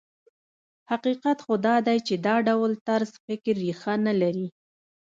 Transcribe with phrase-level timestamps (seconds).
[0.91, 4.47] حقیقت خو دا دی چې دا ډول طرز فکر ريښه نه لري.